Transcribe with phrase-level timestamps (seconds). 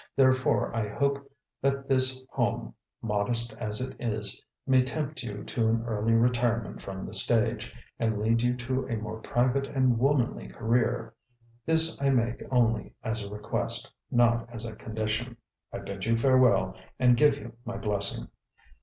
[0.15, 1.31] Therefore I hope
[1.61, 7.05] that this home, modest as it is, may tempt you to an early retirement from
[7.05, 11.13] the stage, and lead you to a more private and womanly career.
[11.67, 15.37] This I make only as a request, not as a condition.
[15.71, 18.27] I bid you farewell, and give you my blessing.